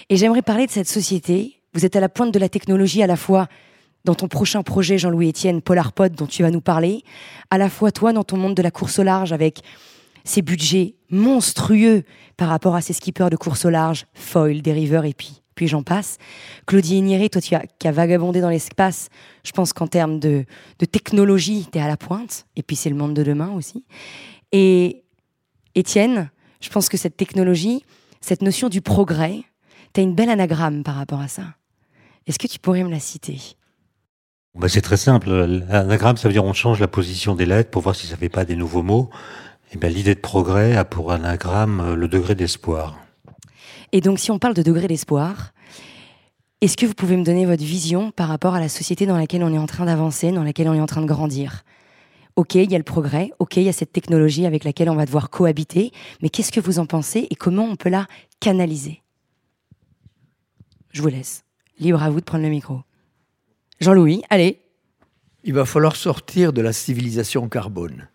[0.09, 1.61] Et j'aimerais parler de cette société.
[1.75, 3.49] Vous êtes à la pointe de la technologie, à la fois
[4.05, 7.03] dans ton prochain projet, Jean-Louis Étienne, Polarpod, dont tu vas nous parler,
[7.51, 9.63] à la fois toi dans ton monde de la course au large avec
[10.25, 12.05] ces budgets monstrueux
[12.37, 15.83] par rapport à ces skippers de course au large, foil, dériveurs et puis, puis j'en
[15.83, 16.19] passe.
[16.67, 19.09] Claudie Nieré, toi tu as, qui as vagabondé dans l'espace,
[19.45, 20.45] je pense qu'en termes de,
[20.79, 22.47] de technologie, tu es à la pointe.
[22.57, 23.85] Et puis c'est le monde de demain aussi.
[24.53, 25.05] Et
[25.75, 27.85] Étienne, je pense que cette technologie,
[28.21, 29.43] cette notion du progrès,
[29.93, 31.55] tu as une belle anagramme par rapport à ça.
[32.27, 33.39] Est-ce que tu pourrais me la citer?
[34.55, 35.31] Bah, c'est très simple.
[35.31, 38.29] L'anagramme, ça veut dire on change la position des lettres pour voir si ça fait
[38.29, 39.11] pas des nouveaux mots.
[39.73, 42.97] Et ben, l'idée de progrès a pour anagramme euh, le degré d'espoir.
[43.91, 45.53] Et donc, si on parle de degré d'espoir,
[46.61, 49.43] est-ce que vous pouvez me donner votre vision par rapport à la société dans laquelle
[49.43, 51.65] on est en train d'avancer, dans laquelle on est en train de grandir?
[52.37, 54.97] Ok, il y a le progrès, ok, il y a cette technologie avec laquelle on
[54.97, 58.07] va devoir cohabiter, mais qu'est-ce que vous en pensez et comment on peut la
[58.41, 59.03] canaliser?
[60.91, 61.45] Je vous laisse.
[61.79, 62.81] Libre à vous de prendre le micro.
[63.81, 64.61] Jean-Louis, allez.
[65.45, 68.09] Il va falloir sortir de la civilisation carbone.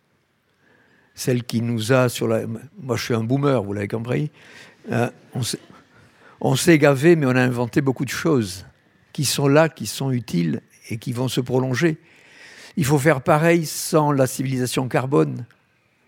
[1.14, 2.48] Celle qui nous a sur la.
[2.48, 4.32] Moi, je suis un boomer, vous l'avez compris.
[4.92, 5.10] Euh,
[6.42, 8.66] on s'est- gavé, mais on a inventé beaucoup de choses
[9.12, 11.98] qui sont là, qui sont utiles et qui vont se prolonger.
[12.78, 15.46] Il faut faire pareil sans la civilisation carbone,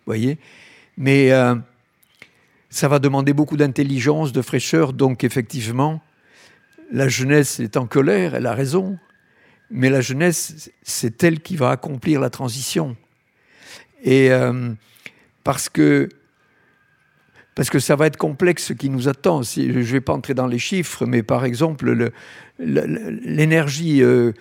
[0.05, 0.39] voyez.
[0.97, 1.55] Mais euh,
[2.69, 4.93] ça va demander beaucoup d'intelligence, de fraîcheur.
[4.93, 6.01] Donc, effectivement,
[6.91, 8.97] la jeunesse est en colère, elle a raison.
[9.71, 12.97] Mais la jeunesse, c'est elle qui va accomplir la transition.
[14.03, 14.73] Et euh,
[15.43, 16.09] parce que
[17.55, 19.41] parce que ça va être complexe ce qui nous attend.
[19.43, 22.11] Je ne vais pas entrer dans les chiffres, mais par exemple,
[22.59, 24.31] l'énergie euh,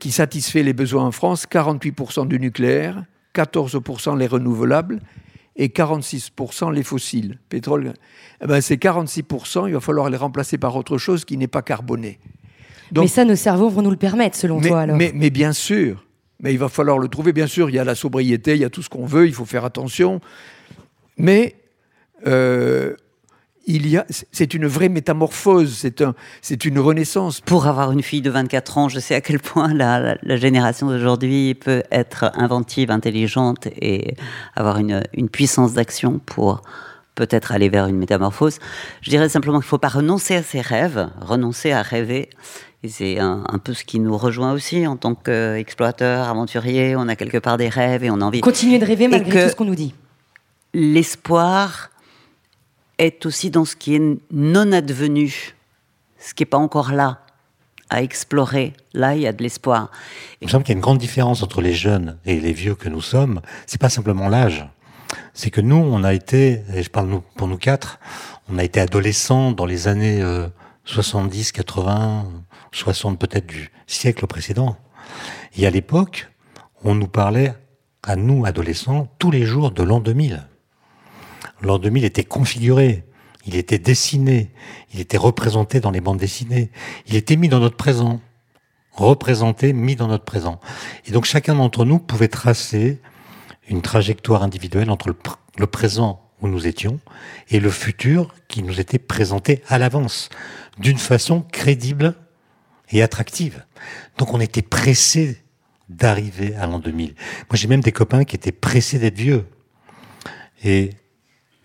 [0.00, 5.00] qui satisfait les besoins en France, 48% du nucléaire, 14% les renouvelables
[5.56, 7.38] et 46% les fossiles.
[7.48, 7.94] Pétrole,
[8.42, 11.62] eh ben, ces 46%, il va falloir les remplacer par autre chose qui n'est pas
[11.62, 12.18] carboné.
[12.92, 16.04] Mais ça, nos cerveaux vont nous le permettre, selon toi, alors mais, mais bien sûr,
[16.40, 17.32] mais il va falloir le trouver.
[17.32, 19.34] Bien sûr, il y a la sobriété, il y a tout ce qu'on veut, il
[19.34, 20.20] faut faire attention.
[21.16, 21.56] Mais
[22.26, 22.94] euh,
[23.66, 27.40] il y a, c'est une vraie métamorphose, c'est un, c'est une renaissance.
[27.40, 30.88] Pour avoir une fille de 24 ans, je sais à quel point la, la, génération
[30.88, 34.16] d'aujourd'hui peut être inventive, intelligente et
[34.54, 36.62] avoir une, une puissance d'action pour
[37.14, 38.58] peut-être aller vers une métamorphose.
[39.00, 42.28] Je dirais simplement qu'il ne faut pas renoncer à ses rêves, renoncer à rêver.
[42.82, 46.96] Et c'est un, un, peu ce qui nous rejoint aussi en tant qu'exploiteur, aventurier.
[46.96, 48.40] On a quelque part des rêves et on a envie.
[48.40, 49.94] Continuer de rêver malgré tout ce qu'on nous dit.
[50.74, 51.90] L'espoir
[52.98, 55.54] est aussi dans ce qui est non advenu,
[56.18, 57.20] ce qui n'est pas encore là,
[57.90, 58.72] à explorer.
[58.92, 59.90] Là, il y a de l'espoir.
[60.40, 62.74] Il me semble qu'il y a une grande différence entre les jeunes et les vieux
[62.74, 63.40] que nous sommes.
[63.66, 64.66] C'est pas simplement l'âge.
[65.32, 67.98] C'est que nous, on a été, et je parle pour nous quatre,
[68.48, 70.22] on a été adolescents dans les années
[70.84, 72.26] 70, 80,
[72.72, 74.76] 60 peut-être du siècle précédent.
[75.56, 76.30] Et à l'époque,
[76.82, 77.54] on nous parlait,
[78.02, 80.46] à nous, adolescents, tous les jours de l'an 2000
[81.64, 83.04] l'an 2000 était configuré,
[83.46, 84.50] il était dessiné,
[84.92, 86.70] il était représenté dans les bandes dessinées,
[87.06, 88.20] il était mis dans notre présent,
[88.92, 90.60] représenté, mis dans notre présent.
[91.06, 93.00] Et donc chacun d'entre nous pouvait tracer
[93.68, 97.00] une trajectoire individuelle entre le, présent où nous étions
[97.50, 100.28] et le futur qui nous était présenté à l'avance,
[100.78, 102.14] d'une façon crédible
[102.90, 103.64] et attractive.
[104.18, 105.42] Donc on était pressé
[105.88, 107.08] d'arriver à l'an 2000.
[107.08, 107.14] Moi
[107.54, 109.46] j'ai même des copains qui étaient pressés d'être vieux.
[110.62, 110.90] Et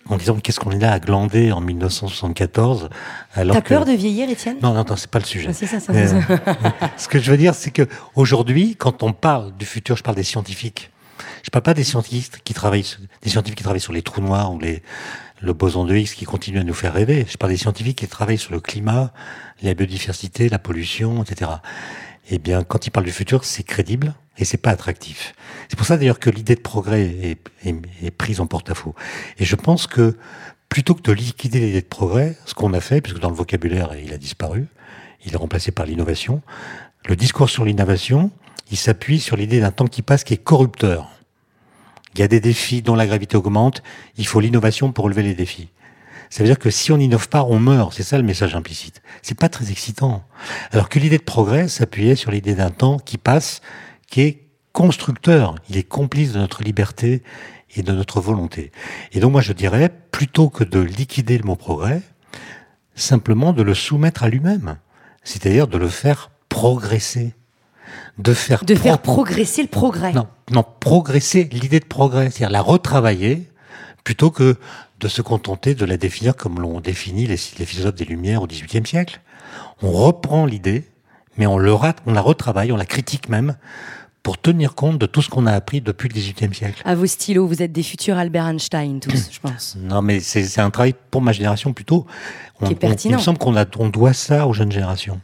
[0.09, 2.89] en disant qu'est-ce qu'on est là à glander en 1974
[3.33, 4.57] alors T'as peur de vieillir, Étienne?
[4.61, 5.49] Non, non, non, c'est pas le sujet.
[5.49, 6.21] Ah, ça, ça, euh,
[6.97, 10.15] ce que je veux dire, c'est que aujourd'hui, quand on parle du futur, je parle
[10.15, 10.91] des scientifiques.
[11.43, 12.85] Je parle pas des scientifiques qui travaillent,
[13.21, 14.81] des scientifiques qui travaillent sur les trous noirs ou les
[15.41, 17.25] le boson de Higgs qui continue à nous faire rêver.
[17.29, 19.13] Je parle des scientifiques qui travaillent sur le climat,
[19.61, 21.51] la biodiversité, la pollution, etc.
[22.29, 25.33] Eh bien, quand ils parlent du futur, c'est crédible et c'est pas attractif.
[25.67, 28.95] C'est pour ça d'ailleurs que l'idée de progrès est, est, est prise en porte-à-faux.
[29.37, 30.17] Et je pense que
[30.67, 33.95] plutôt que de liquider l'idée de progrès, ce qu'on a fait, puisque dans le vocabulaire
[33.95, 34.67] il a disparu,
[35.25, 36.41] il est remplacé par l'innovation,
[37.07, 38.31] le discours sur l'innovation,
[38.71, 41.09] il s'appuie sur l'idée d'un temps qui passe qui est corrupteur.
[42.13, 43.83] Il y a des défis dont la gravité augmente,
[44.17, 45.69] il faut l'innovation pour relever les défis.
[46.29, 47.93] Ça veut dire que si on n'innove pas, on meurt.
[47.93, 49.01] C'est ça le message implicite.
[49.21, 50.23] C'est pas très excitant.
[50.71, 53.61] Alors que l'idée de progrès s'appuyait sur l'idée d'un temps qui passe
[54.07, 57.23] qui est constructeur, il est complice de notre liberté
[57.75, 58.71] et de notre volonté.
[59.11, 62.01] Et donc moi je dirais, plutôt que de liquider le mot progrès,
[62.95, 64.77] simplement de le soumettre à lui-même,
[65.23, 67.33] c'est-à-dire de le faire progresser.
[68.19, 70.13] De faire, de faire progresser le progrès.
[70.13, 73.49] Non, non progresser l'idée de progrès, c'est-à-dire la retravailler,
[74.03, 74.57] plutôt que
[74.99, 78.47] de se contenter de la définir comme l'ont défini les, les philosophes des Lumières au
[78.47, 79.21] XVIIIe siècle.
[79.81, 80.83] On reprend l'idée,
[81.37, 83.55] mais on, le, on la retravaille, on la critique même,
[84.23, 86.81] pour tenir compte de tout ce qu'on a appris depuis le XVIIIe siècle.
[86.85, 89.77] À vos stylos, vous êtes des futurs Albert Einstein, tous, je pense.
[89.79, 92.05] Non, mais c'est un travail pour ma génération plutôt.
[92.59, 93.13] On, Qui est pertinent.
[93.15, 95.21] il me semble qu'on on doit ça aux jeunes générations.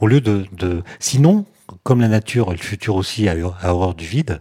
[0.00, 1.46] Au lieu de, de sinon,
[1.84, 4.40] comme la nature et le futur aussi a, horreur du vide,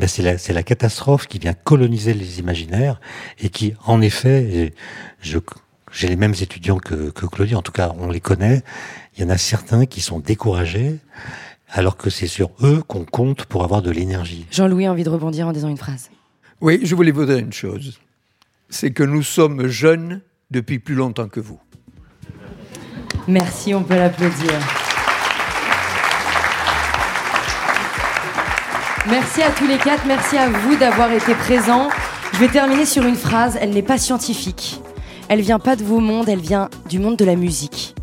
[0.00, 3.00] eh c'est la, la, catastrophe qui vient coloniser les imaginaires
[3.40, 4.72] et qui, en effet,
[5.20, 8.62] j'ai les mêmes étudiants que, que Claudie, en tout cas, on les connaît.
[9.16, 10.98] Il y en a certains qui sont découragés
[11.70, 14.46] alors que c'est sur eux qu'on compte pour avoir de l'énergie.
[14.52, 16.10] Jean-Louis a envie de rebondir en disant une phrase.
[16.60, 17.98] Oui, je voulais vous dire une chose.
[18.70, 20.20] C'est que nous sommes jeunes
[20.52, 21.58] depuis plus longtemps que vous.
[23.26, 24.52] Merci, on peut l'applaudir.
[29.08, 31.88] Merci à tous les quatre, merci à vous d'avoir été présents.
[32.32, 34.80] Je vais terminer sur une phrase, elle n'est pas scientifique.
[35.28, 37.94] Elle vient pas de vos mondes, elle vient du monde de la musique.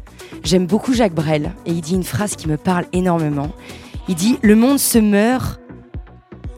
[0.45, 3.51] J'aime beaucoup Jacques Brel et il dit une phrase qui me parle énormément.
[4.07, 5.59] Il dit Le monde se meurt.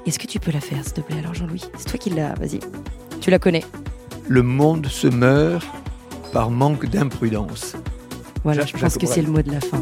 [0.05, 1.65] Est-ce que tu peux la faire, s'il te plaît, alors, Jean-Louis?
[1.77, 2.59] C'est toi qui l'as, vas-y.
[3.21, 3.63] Tu la connais.
[4.27, 5.65] Le monde se meurt
[6.31, 7.75] par manque d'imprudence.
[8.43, 9.81] Voilà, je pense que c'est le mot de la fin.